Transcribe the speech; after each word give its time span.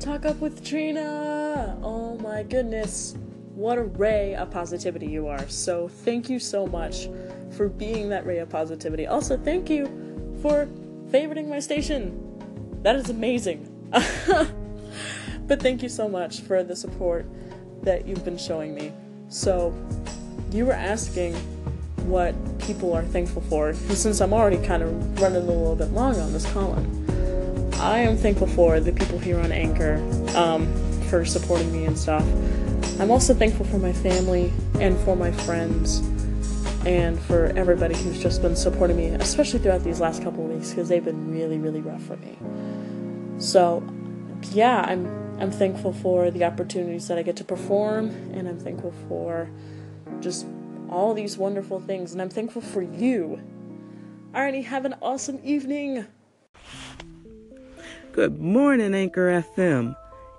Talk 0.00 0.26
Up 0.26 0.40
with 0.40 0.62
Trina! 0.64 1.78
Oh 1.82 2.18
my 2.18 2.42
goodness, 2.42 3.14
what 3.54 3.78
a 3.78 3.82
ray 3.82 4.34
of 4.34 4.50
positivity 4.50 5.06
you 5.06 5.26
are. 5.26 5.48
So, 5.48 5.88
thank 5.88 6.28
you 6.28 6.38
so 6.38 6.66
much 6.66 7.08
for 7.56 7.68
being 7.68 8.10
that 8.10 8.26
ray 8.26 8.38
of 8.38 8.50
positivity. 8.50 9.06
Also, 9.06 9.38
thank 9.38 9.70
you 9.70 9.86
for 10.42 10.66
favoriting 11.08 11.48
my 11.48 11.60
station. 11.60 12.20
That 12.82 12.96
is 12.96 13.08
amazing. 13.08 13.72
but 13.90 15.62
thank 15.62 15.82
you 15.82 15.88
so 15.88 16.08
much 16.08 16.40
for 16.40 16.62
the 16.62 16.76
support 16.76 17.26
that 17.82 18.06
you've 18.06 18.24
been 18.24 18.38
showing 18.38 18.74
me. 18.74 18.92
So, 19.28 19.74
you 20.52 20.66
were 20.66 20.74
asking 20.74 21.34
what 22.04 22.34
people 22.58 22.92
are 22.92 23.02
thankful 23.02 23.42
for, 23.42 23.72
since 23.72 24.20
I'm 24.20 24.34
already 24.34 24.58
kind 24.64 24.82
of 24.82 25.20
running 25.22 25.38
a 25.38 25.46
little 25.46 25.74
bit 25.74 25.90
long 25.92 26.20
on 26.20 26.34
this 26.34 26.50
column, 26.52 27.05
I 27.74 28.00
am 28.00 28.16
thankful 28.16 28.46
for 28.46 28.80
the 28.80 28.92
people 28.92 29.18
here 29.18 29.38
on 29.38 29.52
Anchor 29.52 29.96
um, 30.36 30.72
for 31.08 31.24
supporting 31.24 31.72
me 31.72 31.84
and 31.84 31.98
stuff. 31.98 32.24
I'm 32.98 33.10
also 33.10 33.34
thankful 33.34 33.66
for 33.66 33.78
my 33.78 33.92
family 33.92 34.52
and 34.80 34.98
for 35.00 35.14
my 35.16 35.30
friends 35.30 35.98
and 36.86 37.20
for 37.20 37.46
everybody 37.56 37.96
who's 37.96 38.22
just 38.22 38.40
been 38.40 38.56
supporting 38.56 38.96
me, 38.96 39.06
especially 39.06 39.58
throughout 39.58 39.82
these 39.82 40.00
last 40.00 40.22
couple 40.22 40.44
weeks 40.44 40.70
because 40.70 40.88
they've 40.88 41.04
been 41.04 41.30
really, 41.30 41.58
really 41.58 41.80
rough 41.80 42.02
for 42.02 42.16
me. 42.16 42.36
So, 43.38 43.82
yeah, 44.52 44.80
I'm 44.86 45.26
I'm 45.38 45.50
thankful 45.50 45.92
for 45.92 46.30
the 46.30 46.44
opportunities 46.44 47.08
that 47.08 47.18
I 47.18 47.22
get 47.22 47.36
to 47.36 47.44
perform, 47.44 48.08
and 48.32 48.48
I'm 48.48 48.58
thankful 48.58 48.94
for 49.08 49.50
just 50.20 50.46
all 50.88 51.12
these 51.12 51.36
wonderful 51.36 51.80
things, 51.80 52.12
and 52.12 52.22
I'm 52.22 52.30
thankful 52.30 52.62
for 52.62 52.80
you. 52.80 53.40
Alrighty, 54.32 54.64
have 54.64 54.86
an 54.86 54.94
awesome 55.02 55.40
evening. 55.44 56.06
Good 58.16 58.40
morning, 58.40 58.94
Anchor 58.94 59.44
FM. 59.54 59.94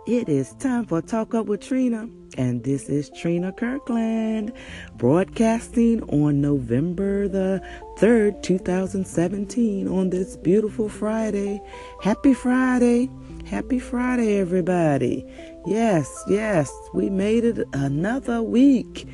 It 0.07 0.27
is 0.27 0.55
time 0.55 0.87
for 0.87 0.99
Talk 0.99 1.35
Up 1.35 1.45
with 1.45 1.61
Trina, 1.61 2.09
and 2.35 2.63
this 2.63 2.89
is 2.89 3.11
Trina 3.11 3.51
Kirkland, 3.51 4.51
broadcasting 4.95 6.01
on 6.09 6.41
November 6.41 7.27
the 7.27 7.61
3rd, 7.99 8.41
2017, 8.41 9.87
on 9.87 10.09
this 10.09 10.37
beautiful 10.37 10.89
Friday. 10.89 11.61
Happy 12.01 12.33
Friday! 12.33 13.11
Happy 13.45 13.77
Friday, 13.77 14.39
everybody. 14.39 15.23
Yes, 15.67 16.23
yes, 16.27 16.73
we 16.95 17.11
made 17.11 17.43
it 17.43 17.59
another 17.73 18.41
week. 18.41 19.07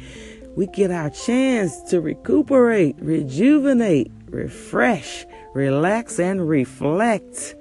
We 0.55 0.67
get 0.67 0.89
our 0.89 1.09
chance 1.09 1.81
to 1.89 1.99
recuperate, 1.99 2.95
rejuvenate, 2.99 4.09
refresh, 4.29 5.25
relax, 5.53 6.17
and 6.17 6.47
reflect. 6.47 7.55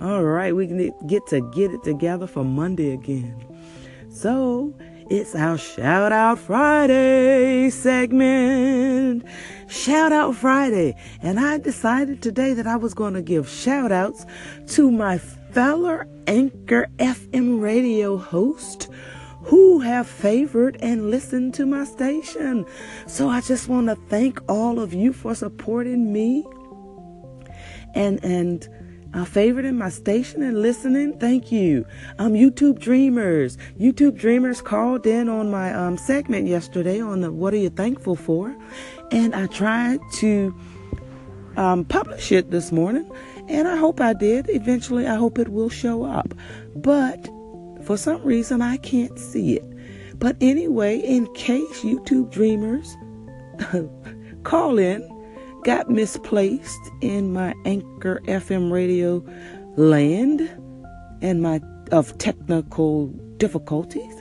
All 0.00 0.24
right, 0.24 0.54
we 0.54 0.66
get 1.06 1.26
to 1.28 1.40
get 1.52 1.72
it 1.72 1.82
together 1.84 2.26
for 2.26 2.44
Monday 2.44 2.92
again. 2.92 3.34
So, 4.10 4.74
it's 5.08 5.34
our 5.34 5.56
Shout 5.56 6.12
Out 6.12 6.38
Friday 6.38 7.70
segment. 7.70 9.24
Shout 9.68 10.12
Out 10.12 10.34
Friday. 10.34 10.96
And 11.22 11.38
I 11.38 11.58
decided 11.58 12.22
today 12.22 12.54
that 12.54 12.66
I 12.66 12.76
was 12.76 12.94
going 12.94 13.14
to 13.14 13.22
give 13.22 13.48
shout 13.48 13.92
outs 13.92 14.26
to 14.68 14.90
my 14.90 15.18
fellow 15.18 16.02
Anchor 16.26 16.88
FM 16.96 17.60
radio 17.60 18.16
host 18.16 18.88
who 19.42 19.78
have 19.80 20.08
favored 20.08 20.76
and 20.80 21.10
listened 21.10 21.54
to 21.54 21.66
my 21.66 21.84
station. 21.84 22.64
So 23.06 23.28
I 23.28 23.42
just 23.42 23.68
want 23.68 23.88
to 23.88 23.96
thank 24.08 24.40
all 24.48 24.80
of 24.80 24.94
you 24.94 25.12
for 25.12 25.34
supporting 25.34 26.12
me 26.12 26.44
and 27.94 28.22
and 28.24 28.68
uh, 29.14 29.24
favoriting 29.24 29.76
my 29.76 29.88
station 29.88 30.42
and 30.42 30.60
listening. 30.60 31.18
Thank 31.18 31.52
you. 31.52 31.86
Um, 32.18 32.32
YouTube 32.32 32.80
Dreamers. 32.80 33.56
YouTube 33.78 34.18
Dreamers 34.18 34.60
called 34.60 35.06
in 35.06 35.28
on 35.28 35.50
my 35.50 35.72
um, 35.72 35.96
segment 35.96 36.48
yesterday 36.48 37.00
on 37.00 37.20
the 37.20 37.30
What 37.30 37.54
Are 37.54 37.58
You 37.58 37.70
Thankful 37.70 38.16
For? 38.16 38.54
And 39.12 39.34
I 39.34 39.46
tried 39.46 40.00
to 40.14 40.54
um, 41.56 41.84
publish 41.84 42.32
it 42.32 42.50
this 42.50 42.72
morning. 42.72 43.08
And 43.48 43.68
I 43.68 43.76
hope 43.76 44.00
I 44.00 44.14
did. 44.14 44.46
Eventually, 44.48 45.06
I 45.06 45.14
hope 45.14 45.38
it 45.38 45.48
will 45.48 45.68
show 45.68 46.04
up. 46.04 46.34
But 46.74 47.28
for 47.84 47.96
some 47.96 48.22
reason, 48.24 48.62
I 48.62 48.78
can't 48.78 49.16
see 49.18 49.56
it. 49.56 50.18
But 50.18 50.36
anyway, 50.40 50.98
in 50.98 51.32
case 51.34 51.82
YouTube 51.82 52.32
Dreamers 52.32 52.96
call 54.42 54.78
in, 54.78 55.08
got 55.64 55.88
misplaced 55.88 56.90
in 57.00 57.32
my 57.32 57.54
Anchor 57.64 58.20
FM 58.26 58.70
radio 58.70 59.24
land 59.76 60.40
and 61.22 61.42
my 61.42 61.60
of 61.90 62.16
technical 62.18 63.08
difficulties. 63.38 64.14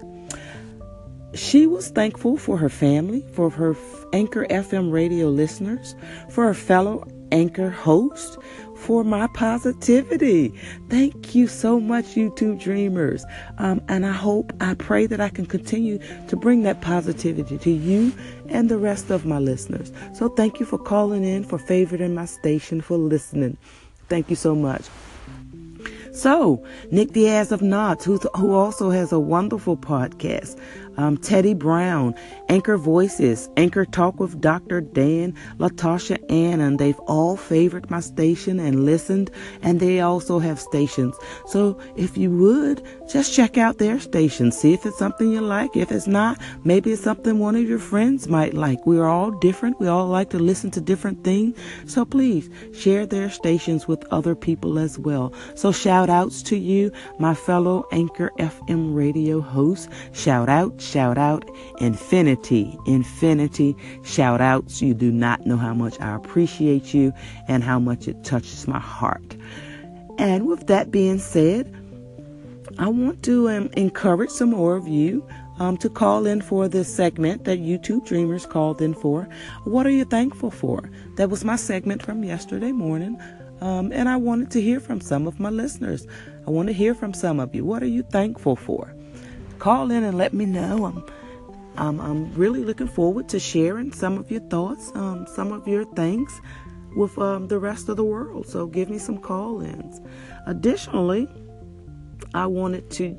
She 1.33 1.67
was 1.67 1.89
thankful 1.89 2.37
for 2.37 2.57
her 2.57 2.69
family, 2.69 3.25
for 3.33 3.49
her 3.49 3.75
Anchor 4.13 4.45
FM 4.49 4.91
radio 4.91 5.27
listeners, 5.27 5.95
for 6.29 6.45
her 6.45 6.53
fellow 6.53 7.07
Anchor 7.31 7.69
host, 7.69 8.37
for 8.83 9.05
my 9.05 9.27
positivity. 9.27 10.53
Thank 10.89 11.33
you 11.33 11.47
so 11.47 11.79
much, 11.79 12.05
YouTube 12.16 12.61
Dreamers. 12.61 13.23
Um, 13.57 13.81
and 13.88 14.05
I 14.05 14.11
hope, 14.11 14.51
I 14.59 14.73
pray 14.73 15.05
that 15.07 15.21
I 15.21 15.29
can 15.29 15.45
continue 15.45 15.99
to 16.27 16.35
bring 16.35 16.63
that 16.63 16.81
positivity 16.81 17.57
to 17.57 17.72
you 17.72 18.11
and 18.49 18.67
the 18.67 18.77
rest 18.77 19.09
of 19.09 19.25
my 19.25 19.39
listeners. 19.39 19.91
So 20.13 20.27
thank 20.27 20.59
you 20.59 20.66
for 20.66 20.77
calling 20.77 21.23
in, 21.23 21.45
for 21.45 21.57
favoring 21.57 22.13
my 22.13 22.25
station, 22.25 22.81
for 22.81 22.97
listening. 22.97 23.57
Thank 24.09 24.29
you 24.29 24.35
so 24.35 24.53
much. 24.53 24.83
So, 26.13 26.63
Nick 26.91 27.13
Diaz 27.13 27.51
of 27.51 27.63
Knots, 27.63 28.05
who 28.05 28.19
also 28.53 28.91
has 28.91 29.11
a 29.11 29.19
wonderful 29.19 29.75
podcast, 29.75 30.59
um, 30.97 31.17
Teddy 31.17 31.53
Brown, 31.53 32.15
Anchor 32.49 32.77
Voices, 32.77 33.49
Anchor 33.57 33.85
Talk 33.85 34.19
with 34.19 34.39
Dr. 34.39 34.81
Dan, 34.81 35.33
Latasha 35.57 36.17
Ann, 36.31 36.59
and 36.59 36.79
they've 36.79 36.99
all 37.01 37.35
favored 37.37 37.89
my 37.89 37.99
station 37.99 38.59
and 38.59 38.85
listened, 38.85 39.31
and 39.61 39.79
they 39.79 40.01
also 40.01 40.39
have 40.39 40.59
stations. 40.59 41.15
So 41.47 41.79
if 41.95 42.17
you 42.17 42.29
would, 42.31 42.85
just 43.11 43.33
check 43.33 43.57
out 43.57 43.77
their 43.77 43.99
station, 43.99 44.51
see 44.51 44.73
if 44.73 44.85
it's 44.85 44.97
something 44.97 45.31
you 45.31 45.41
like. 45.41 45.75
If 45.75 45.91
it's 45.91 46.07
not, 46.07 46.39
maybe 46.63 46.91
it's 46.91 47.01
something 47.01 47.39
one 47.39 47.55
of 47.55 47.67
your 47.67 47.79
friends 47.79 48.27
might 48.27 48.53
like. 48.53 48.85
We're 48.85 49.07
all 49.07 49.31
different. 49.31 49.79
We 49.79 49.87
all 49.87 50.07
like 50.07 50.29
to 50.31 50.39
listen 50.39 50.71
to 50.71 50.81
different 50.81 51.23
things. 51.23 51.57
So 51.85 52.05
please 52.05 52.49
share 52.73 53.05
their 53.05 53.29
stations 53.29 53.87
with 53.87 54.05
other 54.11 54.35
people 54.35 54.79
as 54.79 54.99
well. 54.99 55.33
So 55.55 55.71
shout 55.71 56.09
outs 56.09 56.43
to 56.43 56.57
you, 56.57 56.91
my 57.19 57.33
fellow 57.33 57.85
Anchor 57.91 58.31
FM 58.39 58.95
radio 58.95 59.41
hosts. 59.41 59.87
Shout 60.11 60.49
out 60.49 60.82
shout 60.83 61.17
out, 61.17 61.49
infinity, 61.79 62.77
infinity 62.85 63.75
shout 64.03 64.41
outs. 64.41 64.81
You 64.81 64.94
do 64.94 65.11
not 65.11 65.45
know 65.45 65.57
how 65.57 65.73
much 65.73 65.99
I 65.99 66.16
appreciate 66.16 66.94
you 66.94 67.13
and 67.47 67.63
how 67.63 67.79
much 67.79 68.07
it 68.07 68.23
touches 68.23 68.67
my 68.67 68.79
heart. 68.79 69.35
And 70.17 70.45
with 70.47 70.67
that 70.67 70.91
being 70.91 71.19
said, 71.19 71.73
I 72.77 72.88
want 72.88 73.23
to 73.23 73.49
um, 73.49 73.69
encourage 73.77 74.29
some 74.29 74.51
more 74.51 74.75
of 74.75 74.88
you 74.88 75.25
um, 75.59 75.77
to 75.77 75.89
call 75.89 76.25
in 76.25 76.41
for 76.41 76.67
this 76.67 76.93
segment 76.93 77.45
that 77.45 77.59
YouTube 77.59 78.05
Dreamers 78.05 78.45
called 78.45 78.81
in 78.81 78.93
for. 78.93 79.27
What 79.63 79.85
are 79.85 79.91
you 79.91 80.05
thankful 80.05 80.51
for? 80.51 80.89
That 81.17 81.29
was 81.29 81.43
my 81.43 81.55
segment 81.55 82.03
from 82.03 82.23
yesterday 82.23 82.72
morning. 82.72 83.19
Um, 83.61 83.91
and 83.93 84.09
I 84.09 84.17
wanted 84.17 84.51
to 84.51 84.61
hear 84.61 84.79
from 84.79 84.99
some 84.99 85.27
of 85.27 85.39
my 85.39 85.49
listeners. 85.49 86.07
I 86.45 86.49
want 86.49 86.67
to 86.67 86.73
hear 86.73 86.93
from 86.95 87.13
some 87.13 87.39
of 87.39 87.53
you. 87.53 87.63
What 87.63 87.83
are 87.83 87.88
you 87.88 88.03
thankful 88.03 88.55
for? 88.55 88.93
Call 89.63 89.91
in 89.91 90.03
and 90.03 90.18
let 90.18 90.34
me 90.34 90.46
know. 90.46 90.84
I'm, 90.84 91.06
I'm, 91.78 92.01
I'm 92.01 92.34
really 92.34 92.66
looking 92.66 92.90
forward 92.90 93.29
to 93.29 93.40
sharing 93.40 93.94
some 93.94 94.18
of 94.18 94.29
your 94.29 94.41
thoughts, 94.41 94.91
um, 94.94 95.25
some 95.25 95.53
of 95.53 95.66
your 95.66 95.85
things 95.96 96.41
with 96.97 97.18
um, 97.18 97.47
the 97.47 97.57
rest 97.57 97.88
of 97.88 97.96
the 97.96 98.03
world. 98.03 98.46
So 98.46 98.68
give 98.68 98.90
me 98.90 98.97
some 98.97 99.18
call 99.18 99.62
ins. 99.62 100.02
Additionally, 100.47 101.29
I 102.34 102.46
wanted 102.46 102.91
to 102.91 103.18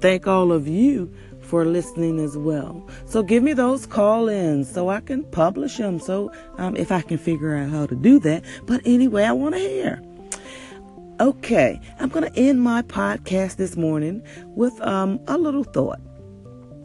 thank 0.00 0.26
all 0.26 0.52
of 0.52 0.68
you 0.68 1.10
for 1.40 1.64
listening 1.64 2.18
as 2.18 2.36
well. 2.36 2.86
So 3.06 3.22
give 3.22 3.42
me 3.42 3.54
those 3.54 3.86
call 3.86 4.28
ins 4.28 4.70
so 4.70 4.90
I 4.90 5.00
can 5.00 5.24
publish 5.24 5.78
them. 5.78 5.98
So 5.98 6.30
um, 6.58 6.76
if 6.76 6.92
I 6.92 7.00
can 7.00 7.16
figure 7.16 7.56
out 7.56 7.70
how 7.70 7.86
to 7.86 7.94
do 7.94 8.18
that. 8.20 8.44
But 8.66 8.82
anyway, 8.84 9.24
I 9.24 9.32
want 9.32 9.54
to 9.54 9.60
hear. 9.60 10.02
Okay, 11.22 11.80
I'm 12.00 12.08
going 12.08 12.28
to 12.28 12.36
end 12.36 12.62
my 12.62 12.82
podcast 12.82 13.54
this 13.54 13.76
morning 13.76 14.26
with 14.56 14.78
um, 14.80 15.20
a 15.28 15.38
little 15.38 15.62
thought. 15.62 16.00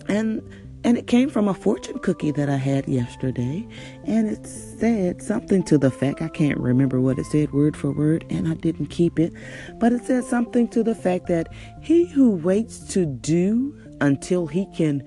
And 0.08 0.44
and 0.84 0.96
it 0.96 1.08
came 1.08 1.32
from 1.32 1.48
a 1.48 1.56
fortune 1.56 1.98
cookie 1.98 2.30
that 2.30 2.48
I 2.48 2.58
had 2.58 2.88
yesterday. 2.88 3.68
And 4.06 4.30
it 4.30 4.46
said 4.46 5.24
something 5.24 5.64
to 5.64 5.80
the 5.80 5.90
fact, 5.90 6.22
I 6.22 6.28
can't 6.28 6.60
remember 6.60 7.02
what 7.02 7.18
it 7.18 7.26
said 7.26 7.52
word 7.52 7.76
for 7.76 7.92
word, 7.92 8.26
and 8.30 8.48
I 8.48 8.54
didn't 8.54 8.88
keep 8.88 9.18
it. 9.18 9.34
But 9.80 9.92
it 9.92 10.06
said 10.06 10.24
something 10.24 10.68
to 10.68 10.84
the 10.84 10.94
fact 10.94 11.26
that 11.30 11.52
he 11.82 12.06
who 12.06 12.30
waits 12.30 12.94
to 12.94 13.08
do 13.08 13.76
until 14.02 14.46
he 14.46 14.68
can 14.68 15.02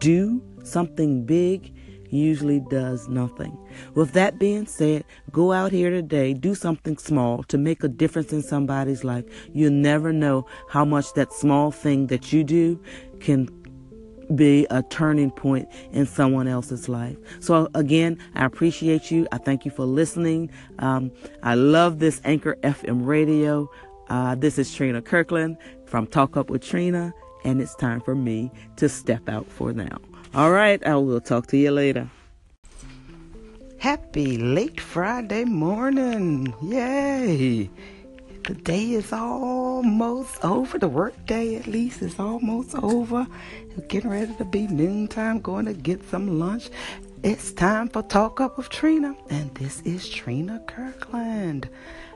do 0.00 0.42
something 0.64 1.24
big 1.24 1.72
usually 2.14 2.60
does 2.60 3.08
nothing. 3.08 3.58
With 3.94 4.12
that 4.12 4.38
being 4.38 4.66
said, 4.66 5.04
go 5.32 5.52
out 5.52 5.72
here 5.72 5.90
today, 5.90 6.34
do 6.34 6.54
something 6.54 6.96
small 6.96 7.42
to 7.44 7.58
make 7.58 7.82
a 7.82 7.88
difference 7.88 8.32
in 8.32 8.42
somebody's 8.42 9.04
life. 9.04 9.24
You'll 9.52 9.72
never 9.72 10.12
know 10.12 10.46
how 10.68 10.84
much 10.84 11.12
that 11.14 11.32
small 11.32 11.70
thing 11.70 12.06
that 12.08 12.32
you 12.32 12.44
do 12.44 12.80
can 13.20 13.48
be 14.34 14.66
a 14.70 14.82
turning 14.84 15.30
point 15.30 15.68
in 15.92 16.06
someone 16.06 16.48
else's 16.48 16.88
life. 16.88 17.16
So 17.40 17.68
again, 17.74 18.18
I 18.34 18.44
appreciate 18.44 19.10
you. 19.10 19.26
I 19.32 19.38
thank 19.38 19.64
you 19.64 19.70
for 19.70 19.84
listening. 19.84 20.50
Um, 20.78 21.12
I 21.42 21.54
love 21.54 21.98
this 21.98 22.20
Anchor 22.24 22.56
FM 22.62 23.06
radio. 23.06 23.68
Uh, 24.08 24.34
this 24.34 24.58
is 24.58 24.72
Trina 24.74 25.02
Kirkland 25.02 25.56
from 25.86 26.06
Talk 26.06 26.36
Up 26.36 26.50
with 26.50 26.62
Trina, 26.62 27.12
and 27.44 27.60
it's 27.60 27.74
time 27.74 28.00
for 28.00 28.14
me 28.14 28.50
to 28.76 28.88
step 28.88 29.28
out 29.28 29.46
for 29.46 29.72
now. 29.72 29.98
All 30.34 30.50
right, 30.50 30.84
I 30.84 30.96
will 30.96 31.20
talk 31.20 31.46
to 31.48 31.56
you 31.56 31.70
later. 31.70 32.10
Happy 33.78 34.36
late 34.36 34.80
Friday 34.80 35.44
morning. 35.44 36.52
Yay. 36.60 37.70
The 38.42 38.54
day 38.54 38.90
is 38.90 39.12
almost 39.12 40.44
over. 40.44 40.76
The 40.76 40.88
work 40.88 41.14
day, 41.26 41.54
at 41.54 41.68
least, 41.68 42.02
is 42.02 42.18
almost 42.18 42.74
over. 42.74 43.28
Getting 43.86 44.10
ready 44.10 44.34
to 44.34 44.44
be 44.44 44.66
noontime, 44.66 45.38
going 45.38 45.66
to 45.66 45.72
get 45.72 46.02
some 46.10 46.40
lunch. 46.40 46.68
It's 47.22 47.52
time 47.52 47.88
for 47.88 48.02
Talk 48.02 48.40
Up 48.40 48.58
with 48.58 48.70
Trina, 48.70 49.14
and 49.30 49.54
this 49.54 49.82
is 49.82 50.08
Trina 50.08 50.60
Kirkland. 50.66 51.68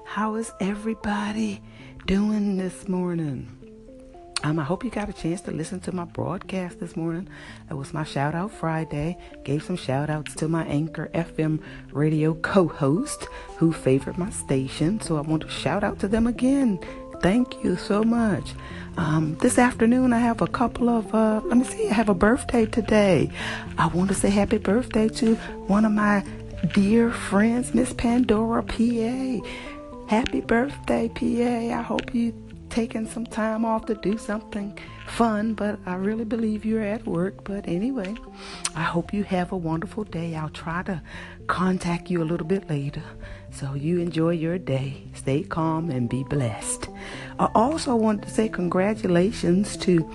How 0.05 0.35
is 0.35 0.51
everybody 0.61 1.63
doing 2.05 2.57
this 2.57 2.89
morning? 2.89 3.58
Um, 4.45 4.61
I 4.61 4.65
hope 4.65 4.85
you 4.85 4.91
got 4.91 5.09
a 5.09 5.13
chance 5.13 5.41
to 5.43 5.51
listen 5.51 5.81
to 5.81 5.93
my 5.93 6.05
broadcast 6.05 6.79
this 6.79 6.97
morning. 6.97 7.29
It 7.69 7.75
was 7.75 7.93
my 7.93 8.05
shout 8.05 8.37
out 8.37 8.53
Friday. 8.53 9.19
Gave 9.43 9.65
some 9.65 9.77
shout 9.77 10.11
outs 10.11 10.35
to 10.37 10.47
my 10.47 10.65
Anchor 10.67 11.11
FM 11.13 11.61
radio 11.91 12.35
co 12.35 12.69
host 12.69 13.25
who 13.57 13.73
favored 13.73 14.17
my 14.17 14.31
station. 14.31 15.01
So 15.01 15.17
I 15.17 15.23
want 15.23 15.43
to 15.43 15.49
shout 15.49 15.83
out 15.83 15.99
to 16.01 16.09
them 16.09 16.29
again. 16.29 16.79
Thank 17.21 17.65
you 17.65 17.75
so 17.77 18.05
much. 18.05 18.53
Um, 18.97 19.37
this 19.41 19.59
afternoon, 19.59 20.13
I 20.13 20.21
have 20.21 20.41
a 20.41 20.47
couple 20.47 20.89
of, 20.89 21.13
uh, 21.13 21.41
let 21.45 21.59
me 21.59 21.65
see, 21.65 21.89
I 21.89 21.93
have 21.95 22.09
a 22.09 22.15
birthday 22.15 22.65
today. 22.65 23.33
I 23.77 23.89
want 23.89 24.09
to 24.11 24.15
say 24.15 24.31
happy 24.31 24.59
birthday 24.59 25.09
to 25.09 25.35
one 25.67 25.85
of 25.85 25.91
my 25.91 26.25
dear 26.75 27.11
friends, 27.11 27.75
Miss 27.75 27.93
Pandora 27.93 28.63
PA. 28.63 29.41
Happy 30.07 30.41
birthday, 30.41 31.09
PA. 31.09 31.79
I 31.79 31.83
hope 31.83 32.15
you 32.15 32.33
taking 32.71 33.07
some 33.07 33.27
time 33.27 33.65
off 33.65 33.87
to 33.87 33.95
do 33.95 34.19
something 34.19 34.79
fun, 35.07 35.55
but 35.55 35.79
I 35.87 35.95
really 35.95 36.25
believe 36.25 36.65
you're 36.65 36.83
at 36.83 37.07
work. 37.07 37.45
But 37.45 37.67
anyway, 37.67 38.15
I 38.75 38.83
hope 38.83 39.13
you 39.13 39.25
have 39.25 39.53
a 39.53 39.57
wonderful 39.57 40.05
day. 40.05 40.35
I'll 40.35 40.51
try 40.51 40.83
to 40.85 41.03
contact 41.47 42.11
you 42.11 42.23
a 42.23 42.27
little 42.27 42.47
bit 42.47 42.69
later. 42.69 43.03
So 43.51 43.75
you 43.75 43.99
enjoy 43.99 44.31
your 44.31 44.59
day. 44.59 45.05
Stay 45.15 45.43
calm 45.43 45.91
and 45.91 46.09
be 46.09 46.25
blessed. 46.25 46.89
I 47.39 47.49
also 47.55 47.97
want 47.97 48.23
to 48.23 48.31
say 48.31 48.49
congratulations 48.49 49.77
to 49.79 50.09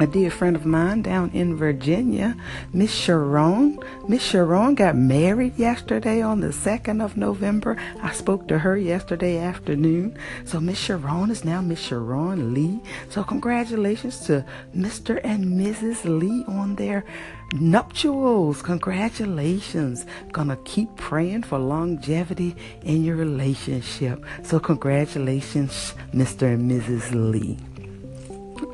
a 0.00 0.06
dear 0.06 0.30
friend 0.30 0.56
of 0.56 0.64
mine 0.64 1.02
down 1.02 1.30
in 1.34 1.54
Virginia, 1.54 2.34
Miss 2.72 2.90
Sharon. 2.90 3.78
Miss 4.08 4.22
Sharon 4.22 4.74
got 4.74 4.96
married 4.96 5.58
yesterday 5.58 6.22
on 6.22 6.40
the 6.40 6.48
2nd 6.48 7.04
of 7.04 7.18
November. 7.18 7.76
I 8.02 8.12
spoke 8.12 8.48
to 8.48 8.58
her 8.58 8.78
yesterday 8.78 9.36
afternoon. 9.36 10.16
So 10.46 10.58
Miss 10.58 10.78
Sharon 10.78 11.30
is 11.30 11.44
now 11.44 11.60
Miss 11.60 11.80
Sharon 11.80 12.54
Lee. 12.54 12.80
So 13.10 13.22
congratulations 13.22 14.20
to 14.20 14.42
Mr. 14.74 15.20
and 15.22 15.44
Mrs. 15.60 16.04
Lee 16.06 16.44
on 16.48 16.76
their 16.76 17.04
nuptials. 17.52 18.62
Congratulations. 18.62 20.06
Gonna 20.32 20.56
keep 20.64 20.96
praying 20.96 21.42
for 21.42 21.58
longevity 21.58 22.56
in 22.84 23.04
your 23.04 23.16
relationship. 23.16 24.24
So 24.44 24.58
congratulations, 24.58 25.94
Mr. 26.14 26.54
and 26.54 26.70
Mrs. 26.70 27.12
Lee. 27.12 27.58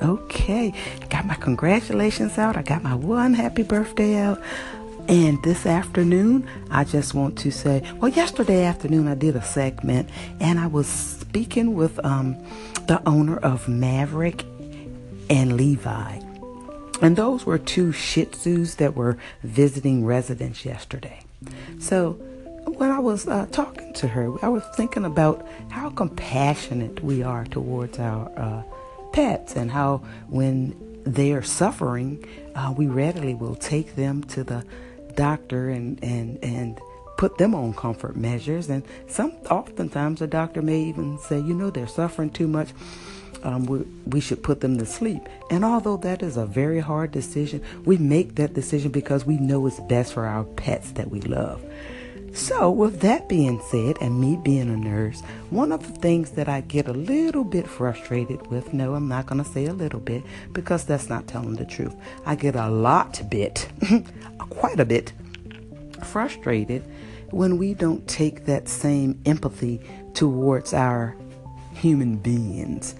Okay, 0.03 0.75
got 1.09 1.27
my 1.27 1.35
congratulations 1.35 2.39
out. 2.39 2.57
I 2.57 2.63
got 2.63 2.83
my 2.83 2.95
one 2.95 3.35
happy 3.35 3.63
birthday 3.63 4.17
out. 4.17 4.41
And 5.09 5.43
this 5.43 5.67
afternoon, 5.67 6.49
I 6.71 6.85
just 6.85 7.15
want 7.15 7.39
to 7.39 7.51
say, 7.51 7.83
well, 7.97 8.11
yesterday 8.11 8.65
afternoon 8.65 9.07
I 9.09 9.15
did 9.15 9.37
a 9.37 9.43
segment 9.43 10.11
and 10.41 10.59
I 10.59 10.67
was 10.67 10.89
speaking 10.89 11.75
with 11.75 12.05
um, 12.05 12.37
the 12.89 13.01
owner 13.09 13.39
of 13.39 13.69
Maverick 13.69 14.45
and 15.31 15.57
Levi. 15.57 16.21
And 17.01 17.17
those 17.17 17.47
were 17.47 17.59
two 17.59 17.93
Shih 17.93 18.27
Tzus 18.27 18.77
that 18.77 18.97
were 18.97 19.17
visiting 19.43 20.05
residents 20.05 20.65
yesterday. 20.65 21.21
So 21.79 22.13
when 22.67 22.91
I 22.91 22.99
was 22.99 23.29
uh, 23.29 23.47
talking 23.53 23.93
to 23.95 24.09
her, 24.09 24.33
I 24.45 24.49
was 24.49 24.65
thinking 24.75 25.05
about 25.05 25.47
how 25.71 25.91
compassionate 25.91 27.03
we 27.05 27.23
are 27.23 27.45
towards 27.45 27.99
our 27.99 28.31
uh, 28.37 28.63
pets 29.17 29.57
and 29.57 29.71
how 29.71 29.97
when 30.29 30.77
they're 31.05 31.43
suffering, 31.43 32.23
uh, 32.55 32.75
we 32.77 32.87
readily 32.87 33.35
will 33.35 33.55
take 33.55 33.97
them 33.97 34.23
to 34.23 34.45
the 34.45 34.63
doctor 35.15 35.71
and, 35.71 35.99
and, 36.05 36.39
and 36.45 36.79
put 37.17 37.39
them 37.39 37.55
on 37.55 37.73
comfort 37.73 38.15
measures. 38.15 38.69
And 38.69 38.83
some 39.09 39.31
oftentimes 39.51 40.19
the 40.19 40.27
doctor 40.27 40.61
may 40.61 40.83
even 40.83 41.19
say, 41.19 41.41
you 41.41 41.55
know, 41.55 41.71
they're 41.71 41.87
suffering 41.87 42.29
too 42.29 42.47
much. 42.47 42.75
Um, 43.43 43.65
we, 43.65 43.79
we 44.05 44.21
should 44.21 44.43
put 44.43 44.61
them 44.61 44.77
to 44.77 44.85
sleep. 44.85 45.23
And 45.51 45.65
although 45.65 45.97
that 45.99 46.23
is 46.23 46.37
a 46.37 46.45
very 46.45 46.81
hard 46.81 47.11
decision, 47.11 47.63
we 47.87 47.97
make 47.97 48.35
that 48.35 48.53
decision 48.53 48.91
because 48.91 49.25
we 49.25 49.39
know 49.39 49.67
it's 49.67 49.81
best 49.81 50.13
for 50.13 50.27
our 50.27 50.45
pets 50.45 50.91
that 50.93 51.11
we 51.11 51.23
love. 51.23 51.65
So, 52.37 52.71
with 52.71 53.01
that 53.01 53.31
being 53.31 53.63
said, 53.63 53.97
and 54.03 54.21
me 54.21 54.37
being 54.37 54.69
a 54.69 54.77
nurse, 54.77 55.23
one 55.49 55.73
of 55.73 55.87
the 55.87 55.99
things 56.01 56.33
that 56.33 56.51
I 56.51 56.61
get 56.61 56.87
a 56.87 56.93
little 56.93 57.45
bit 57.45 57.67
frustrated 57.67 58.47
with, 58.49 58.75
no, 58.75 58.95
I'm 58.95 59.09
not 59.09 59.25
going 59.25 59.43
to 59.43 59.51
say 59.51 59.65
a 59.65 59.73
little 59.73 60.01
bit 60.01 60.23
because 60.53 60.85
that's 60.85 61.09
not 61.09 61.27
telling 61.27 61.55
the 61.55 61.65
truth. 61.65 61.97
I 62.27 62.35
get 62.35 62.55
a 62.55 62.69
lot 62.69 63.23
bit, 63.31 63.67
quite 64.51 64.79
a 64.79 64.85
bit 64.85 65.15
frustrated 66.05 66.85
when 67.31 67.57
we 67.57 67.73
don't 67.73 68.07
take 68.07 68.45
that 68.45 68.69
same 68.69 69.19
empathy 69.25 69.81
towards 70.13 70.75
our 70.75 71.17
human 71.73 72.17
beings. 72.17 72.97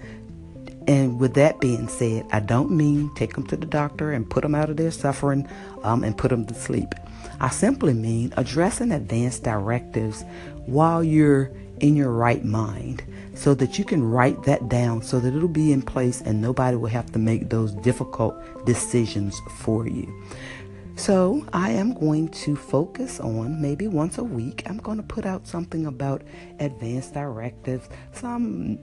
And 0.87 1.19
with 1.19 1.33
that 1.33 1.59
being 1.59 1.89
said, 1.89 2.25
I 2.31 2.39
don't 2.39 2.71
mean 2.71 3.13
take 3.15 3.33
them 3.33 3.45
to 3.47 3.57
the 3.57 3.65
doctor 3.65 4.13
and 4.13 4.29
put 4.29 4.41
them 4.41 4.55
out 4.55 4.69
of 4.69 4.77
their 4.77 4.91
suffering 4.91 5.47
um, 5.83 6.03
and 6.03 6.17
put 6.17 6.29
them 6.29 6.45
to 6.45 6.53
sleep. 6.53 6.95
I 7.39 7.49
simply 7.49 7.93
mean 7.93 8.33
addressing 8.37 8.91
advanced 8.91 9.43
directives 9.43 10.23
while 10.65 11.03
you're 11.03 11.51
in 11.79 11.95
your 11.95 12.11
right 12.11 12.43
mind 12.43 13.03
so 13.35 13.53
that 13.53 13.77
you 13.77 13.85
can 13.85 14.03
write 14.03 14.43
that 14.43 14.69
down 14.69 15.01
so 15.01 15.19
that 15.19 15.35
it'll 15.35 15.47
be 15.47 15.71
in 15.71 15.81
place 15.81 16.21
and 16.21 16.41
nobody 16.41 16.75
will 16.75 16.89
have 16.89 17.11
to 17.11 17.19
make 17.19 17.49
those 17.49 17.73
difficult 17.73 18.35
decisions 18.65 19.39
for 19.57 19.87
you. 19.87 20.11
So, 20.95 21.45
I 21.53 21.69
am 21.73 21.93
going 21.93 22.29
to 22.29 22.55
focus 22.55 23.19
on 23.19 23.61
maybe 23.61 23.87
once 23.87 24.17
a 24.17 24.23
week, 24.23 24.63
I'm 24.65 24.79
going 24.79 24.97
to 24.97 25.03
put 25.03 25.27
out 25.27 25.45
something 25.45 25.85
about 25.85 26.23
advanced 26.59 27.13
directives, 27.13 27.87
some 28.13 28.79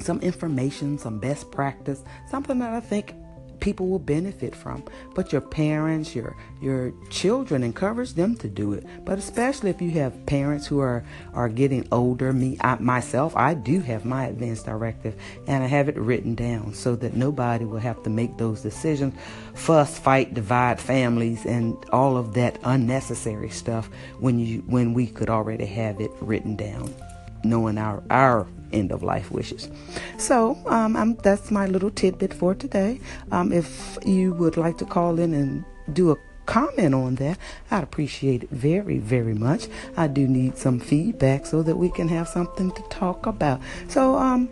some 0.00 0.20
information, 0.20 0.98
some 0.98 1.18
best 1.18 1.50
practice, 1.50 2.02
something 2.28 2.58
that 2.58 2.72
I 2.72 2.80
think 2.80 3.14
people 3.62 3.86
will 3.86 4.00
benefit 4.00 4.54
from. 4.54 4.82
But 5.14 5.32
your 5.32 5.40
parents, 5.40 6.14
your 6.14 6.36
your 6.60 6.92
children, 7.08 7.62
encourage 7.62 8.14
them 8.14 8.36
to 8.36 8.48
do 8.48 8.74
it. 8.74 8.84
But 9.04 9.18
especially 9.18 9.70
if 9.70 9.80
you 9.80 9.92
have 9.92 10.26
parents 10.26 10.66
who 10.66 10.80
are 10.80 11.04
are 11.32 11.48
getting 11.48 11.88
older. 11.90 12.32
Me, 12.32 12.58
I, 12.60 12.76
myself, 12.76 13.34
I 13.36 13.54
do 13.54 13.80
have 13.80 14.04
my 14.04 14.26
advanced 14.26 14.66
directive, 14.66 15.14
and 15.46 15.62
I 15.64 15.68
have 15.68 15.88
it 15.88 15.96
written 15.96 16.34
down 16.34 16.74
so 16.74 16.96
that 16.96 17.14
nobody 17.14 17.64
will 17.64 17.78
have 17.78 18.02
to 18.02 18.10
make 18.10 18.36
those 18.36 18.60
decisions, 18.60 19.14
fuss, 19.54 19.98
fight, 19.98 20.34
divide 20.34 20.80
families, 20.80 21.46
and 21.46 21.76
all 21.90 22.16
of 22.16 22.34
that 22.34 22.58
unnecessary 22.64 23.50
stuff 23.50 23.88
when 24.18 24.38
you 24.38 24.58
when 24.66 24.92
we 24.92 25.06
could 25.06 25.30
already 25.30 25.66
have 25.66 26.00
it 26.00 26.10
written 26.20 26.56
down, 26.56 26.92
knowing 27.44 27.78
our 27.78 28.02
our 28.10 28.46
end 28.72 28.92
of 28.92 29.02
life 29.02 29.30
wishes. 29.30 29.68
So 30.18 30.58
um, 30.66 31.16
that's 31.22 31.50
my 31.50 31.66
little 31.66 31.90
tidbit 31.90 32.34
for 32.34 32.54
today. 32.54 33.00
Um, 33.30 33.52
if 33.52 33.98
you 34.04 34.34
would 34.34 34.56
like 34.56 34.78
to 34.78 34.84
call 34.84 35.18
in 35.18 35.34
and 35.34 35.64
do 35.92 36.10
a 36.10 36.16
comment 36.46 36.94
on 36.94 37.16
that, 37.16 37.38
I'd 37.70 37.82
appreciate 37.82 38.44
it 38.44 38.50
very, 38.50 38.98
very 38.98 39.34
much. 39.34 39.68
I 39.96 40.06
do 40.08 40.26
need 40.26 40.58
some 40.58 40.80
feedback 40.80 41.46
so 41.46 41.62
that 41.62 41.76
we 41.76 41.90
can 41.90 42.08
have 42.08 42.28
something 42.28 42.72
to 42.72 42.82
talk 42.90 43.26
about. 43.26 43.60
So 43.88 44.16
um, 44.16 44.48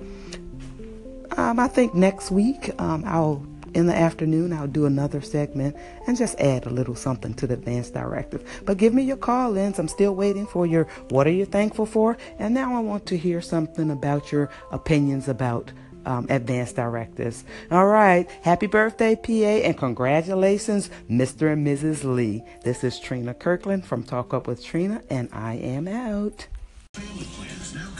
um 1.37 1.59
I 1.59 1.69
think 1.69 1.95
next 1.95 2.31
week 2.31 2.71
um, 2.81 3.05
I'll 3.07 3.45
in 3.75 3.87
the 3.87 3.95
afternoon, 3.95 4.53
I'll 4.53 4.67
do 4.67 4.87
another 4.87 5.21
segment 5.21 5.77
and 6.07 6.17
just 6.17 6.39
add 6.41 6.67
a 6.67 6.71
little 6.71 6.95
something 6.95 7.35
to 7.35 7.47
the 7.47 7.55
advanced 7.55 7.95
directive. 7.95 8.63
But 8.65 8.79
give 8.79 8.95
me 8.95 9.03
your 9.03 9.17
call 9.17 9.57
ins. 9.57 9.79
I'm 9.79 9.89
still 9.89 10.15
waiting 10.15 10.47
for 10.47 10.67
your 10.67 10.85
what 11.09 11.27
are 11.27 11.33
you 11.33 11.45
thankful 11.45 11.87
for? 11.87 12.17
And 12.39 12.55
now 12.55 12.77
I 12.77 12.81
want 12.81 13.07
to 13.07 13.17
hear 13.17 13.41
something 13.41 13.91
about 13.91 14.33
your 14.33 14.51
opinions 14.73 15.29
about 15.29 15.73
um, 16.07 16.27
advanced 16.31 16.77
directives. 16.77 17.45
All 17.71 17.87
right. 17.87 18.29
Happy 18.43 18.67
birthday, 18.67 19.15
PA, 19.17 19.67
and 19.67 19.77
congratulations, 19.77 20.91
Mr. 21.11 21.53
and 21.53 21.67
Mrs. 21.67 22.05
Lee. 22.05 22.43
This 22.65 22.85
is 22.85 22.99
Trina 22.99 23.35
Kirkland 23.35 23.85
from 23.85 24.03
Talk 24.03 24.33
Up 24.33 24.47
with 24.47 24.65
Trina, 24.65 25.03
and 25.11 25.29
I 25.33 25.55
am 25.55 25.87
out. 25.89 26.47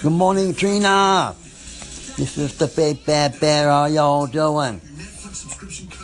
Good 0.03 0.13
morning, 0.13 0.55
Trina. 0.55 1.35
This 2.17 2.39
is 2.39 2.59
the 2.59 2.67
Big 2.67 3.05
Bad 3.05 3.39
Bear. 3.41 3.69
How 3.69 3.87
y'all 3.87 4.27
doing? 4.27 4.81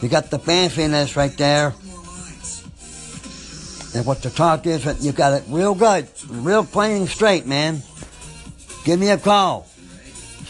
You 0.02 0.08
got 0.08 0.30
the 0.30 0.38
fanciness 0.38 1.16
right 1.16 1.36
there. 1.36 1.74
And 3.94 4.04
what 4.04 4.22
the 4.22 4.30
talk 4.30 4.66
is, 4.66 4.84
you 5.04 5.12
got 5.12 5.32
it 5.32 5.44
real 5.48 5.74
good, 5.74 6.06
real 6.28 6.64
plain 6.64 7.02
and 7.02 7.08
straight, 7.08 7.46
man. 7.46 7.82
Give 8.84 9.00
me 9.00 9.08
a 9.08 9.16
call. 9.16 9.66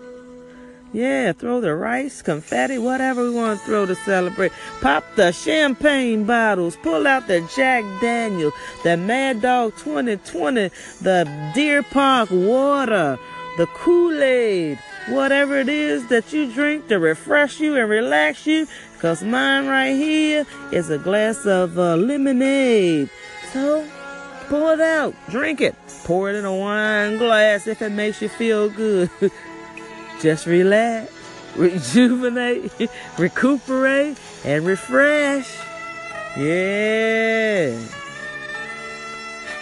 Yeah, 0.94 1.32
throw 1.32 1.60
the 1.60 1.74
rice, 1.74 2.22
confetti, 2.22 2.78
whatever 2.78 3.24
we 3.24 3.30
want 3.30 3.58
to 3.58 3.66
throw 3.66 3.84
to 3.84 3.96
celebrate. 3.96 4.52
Pop 4.80 5.04
the 5.16 5.32
champagne 5.32 6.22
bottles, 6.24 6.76
pull 6.76 7.08
out 7.08 7.26
the 7.26 7.40
Jack 7.56 7.82
Daniels, 8.00 8.52
the 8.84 8.96
Mad 8.96 9.42
Dog 9.42 9.76
2020, 9.78 10.70
the 11.02 11.50
Deer 11.52 11.82
Park 11.82 12.28
water, 12.30 13.18
the 13.58 13.66
Kool-Aid, 13.74 14.78
whatever 15.08 15.58
it 15.58 15.68
is 15.68 16.06
that 16.10 16.32
you 16.32 16.52
drink 16.52 16.86
to 16.86 17.00
refresh 17.00 17.58
you 17.58 17.76
and 17.76 17.90
relax 17.90 18.46
you. 18.46 18.68
Cause 19.00 19.24
mine 19.24 19.66
right 19.66 19.96
here 19.96 20.46
is 20.70 20.90
a 20.90 20.98
glass 20.98 21.44
of 21.44 21.76
uh, 21.76 21.96
lemonade. 21.96 23.10
So 23.52 23.84
pull 24.46 24.68
it 24.68 24.80
out, 24.80 25.16
drink 25.28 25.60
it, 25.60 25.74
pour 26.04 26.30
it 26.30 26.36
in 26.36 26.44
a 26.44 26.54
wine 26.54 27.18
glass 27.18 27.66
if 27.66 27.82
it 27.82 27.90
makes 27.90 28.22
you 28.22 28.28
feel 28.28 28.70
good. 28.70 29.10
Just 30.20 30.46
relax, 30.46 31.12
rejuvenate, 31.56 32.72
recuperate, 33.18 34.16
and 34.44 34.66
refresh. 34.66 35.58
Yeah. 36.36 37.78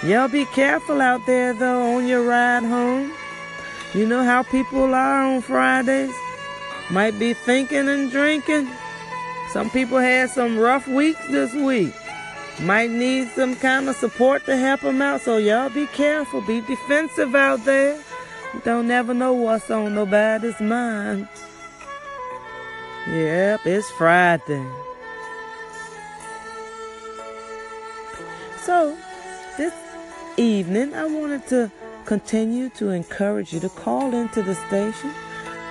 Y'all 0.05 0.29
be 0.29 0.45
careful 0.47 1.01
out 1.01 1.25
there 1.27 1.55
though 1.55 1.97
on 1.97 2.07
your 2.07 2.23
ride 2.25 2.65
home. 2.65 3.13
You 3.95 4.07
know 4.07 4.25
how 4.25 4.43
people 4.43 4.95
are 4.95 5.23
on 5.23 5.43
Fridays? 5.43 6.15
Might 6.91 7.19
be 7.19 7.35
thinking 7.35 7.89
and 7.89 8.11
drinking. 8.11 8.69
Some 9.53 9.71
people 9.71 9.99
had 9.99 10.31
some 10.31 10.59
rough 10.59 10.89
weeks 10.89 11.27
this 11.29 11.53
week. 11.55 11.95
Might 12.61 12.91
need 12.91 13.29
some 13.29 13.55
kind 13.55 13.89
of 13.89 13.97
support 13.97 14.45
to 14.47 14.57
help 14.57 14.81
them 14.81 15.03
out. 15.03 15.21
So 15.21 15.37
y'all 15.37 15.69
be 15.69 15.87
careful. 15.87 16.41
Be 16.41 16.63
defensive 16.63 17.35
out 17.35 17.65
there. 17.65 17.99
Don't 18.61 18.87
never 18.87 19.15
know 19.15 19.33
what's 19.33 19.71
on 19.71 19.95
nobody's 19.95 20.61
mind. 20.61 21.27
Yep, 23.09 23.61
it's 23.65 23.91
Friday. 23.93 24.65
So, 28.59 28.97
this 29.57 29.73
evening, 30.37 30.95
I 30.95 31.07
wanted 31.07 31.47
to 31.49 31.73
continue 32.05 32.69
to 32.71 32.91
encourage 32.91 33.55
you 33.55 33.61
to 33.61 33.71
call 33.71 34.15
into 34.15 34.43
the 34.43 34.55
station. 34.55 35.13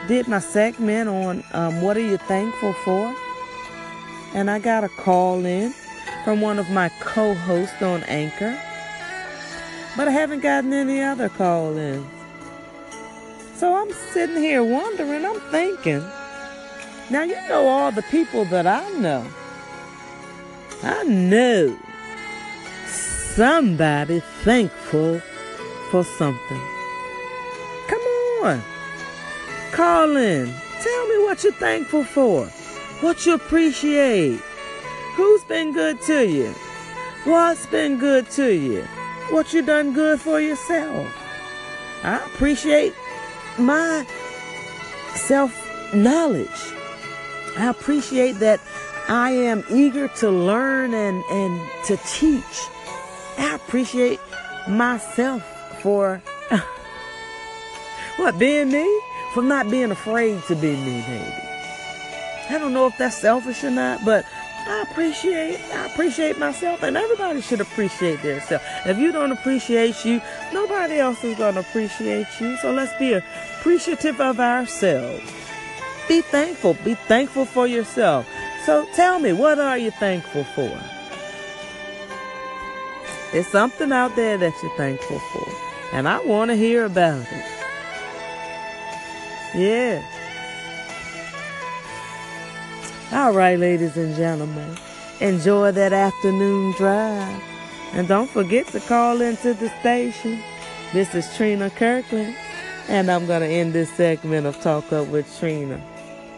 Did 0.07 0.27
my 0.27 0.39
segment 0.39 1.07
on 1.07 1.43
um, 1.53 1.81
what 1.83 1.95
are 1.95 2.01
you 2.01 2.17
thankful 2.17 2.73
for? 2.83 3.15
And 4.33 4.50
I 4.50 4.57
got 4.57 4.83
a 4.83 4.89
call 4.89 5.45
in 5.45 5.71
from 6.25 6.41
one 6.41 6.57
of 6.57 6.69
my 6.71 6.89
co 7.00 7.35
hosts 7.35 7.81
on 7.81 8.01
Anchor. 8.03 8.59
But 9.95 10.07
I 10.07 10.11
haven't 10.11 10.39
gotten 10.41 10.73
any 10.73 11.01
other 11.01 11.29
call 11.29 11.77
ins. 11.77 12.21
So 13.62 13.75
I'm 13.75 13.94
sitting 14.12 14.38
here 14.38 14.63
wondering, 14.63 15.24
I'm 15.24 15.39
thinking, 15.51 16.01
now 17.12 17.22
you 17.22 17.36
know 17.48 17.68
all 17.68 17.91
the 17.91 18.01
people 18.01 18.44
that 18.46 18.65
I 18.65 18.89
know. 18.94 19.24
I 20.82 21.03
know 21.03 21.77
somebody 22.88 24.22
thankful 24.44 25.20
for 25.91 26.03
something. 26.03 26.62
Come 27.88 28.01
on. 28.41 28.63
Call 29.74 30.18
in. 30.18 30.51
Tell 30.82 31.08
me 31.10 31.20
what 31.20 31.44
you're 31.44 31.53
thankful 31.53 32.03
for. 32.03 32.48
What 33.01 33.27
you 33.27 33.36
appreciate. 33.36 34.39
Who's 35.13 35.44
been 35.44 35.72
good 35.72 36.01
to 36.08 36.27
you? 36.27 36.50
What's 37.25 37.68
been 37.68 38.00
good 38.00 38.27
to 38.32 38.51
you? 38.51 38.82
What 39.30 39.53
you 39.53 39.62
done 39.62 39.94
good 39.94 40.20
for 40.20 40.41
yourself? 40.41 41.15
I 42.03 42.25
appreciate 42.25 42.96
my 43.60 44.05
self 45.15 45.53
knowledge. 45.93 46.50
I 47.58 47.70
appreciate 47.70 48.34
that 48.34 48.60
I 49.08 49.31
am 49.31 49.63
eager 49.70 50.08
to 50.20 50.29
learn 50.29 50.93
and, 50.93 51.24
and 51.25 51.70
to 51.86 51.98
teach. 52.08 52.43
I 53.38 53.55
appreciate 53.55 54.20
myself 54.67 55.43
for 55.81 56.22
what 58.17 58.39
being 58.39 58.72
me, 58.72 58.88
for 59.34 59.43
not 59.43 59.70
being 59.70 59.91
afraid 59.91 60.41
to 60.43 60.55
be 60.55 60.75
me, 60.75 61.03
maybe. 61.08 61.51
I 62.50 62.58
don't 62.58 62.74
know 62.74 62.88
if 62.88 62.98
that's 62.98 63.17
selfish 63.17 63.63
or 63.63 63.72
not, 63.72 64.03
but 64.05 64.25
I 64.68 64.86
appreciate 64.89 65.60
I 65.74 65.88
appreciate 65.88 66.38
myself 66.38 66.84
and 66.84 66.96
everybody 66.96 67.41
should 67.41 67.62
appreciate 67.62 68.22
themselves. 68.22 68.63
If 68.86 68.98
you 68.98 69.12
don't 69.12 69.32
appreciate 69.32 70.06
you, 70.06 70.22
nobody 70.53 71.00
else 71.00 71.24
is 71.24 71.38
gonna 71.38 71.62
appreciate 71.62 72.27
you. 72.39 72.58
So 72.58 72.72
let's 72.72 72.98
be 73.00 73.13
appreciative 73.13 74.22
of 74.22 74.39
ourselves. 74.39 75.24
Be 76.08 76.22
thankful. 76.22 76.75
Be 76.86 76.94
thankful 76.94 77.46
for 77.46 77.68
yourself. 77.68 78.27
So 78.65 78.86
tell 78.94 79.20
me, 79.20 79.34
what 79.34 79.60
are 79.60 79.77
you 79.77 79.91
thankful 79.91 80.44
for? 80.44 80.80
There's 83.32 83.48
something 83.48 83.91
out 83.91 84.15
there 84.15 84.38
that 84.38 84.53
you're 84.62 84.77
thankful 84.77 85.20
for. 85.20 85.48
And 85.94 86.08
I 86.08 86.20
want 86.22 86.51
to 86.51 86.56
hear 86.56 86.86
about 86.86 87.25
it. 87.32 87.46
Yeah. 89.56 90.01
All 93.13 93.34
right, 93.34 93.60
ladies 93.60 93.98
and 93.98 94.15
gentlemen. 94.15 94.77
Enjoy 95.20 95.74
that 95.74 95.91
afternoon 95.91 96.74
drive. 96.77 97.44
And 97.91 98.08
don't 98.08 98.30
forget 98.30 98.68
to 98.68 98.80
call 98.80 99.20
into 99.20 99.53
the 99.53 99.68
station. 99.82 100.41
This 100.94 101.13
is 101.13 101.27
Trina 101.36 101.70
Kirkland. 101.72 102.34
And 102.88 103.12
I'm 103.12 103.25
going 103.25 103.41
to 103.41 103.48
end 103.48 103.74
this 103.74 103.91
segment 103.91 104.48
of 104.48 104.62
Talk 104.62 104.94
Up 104.94 105.08
with 105.08 105.27
Trina. 105.39 105.82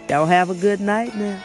Y'all 0.09 0.25
have 0.25 0.49
a 0.49 0.55
good 0.55 0.81
night 0.81 1.15
now. 1.15 1.39